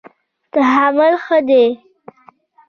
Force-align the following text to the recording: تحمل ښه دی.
تحمل 0.53 1.13
ښه 1.23 1.37
دی. 1.47 1.65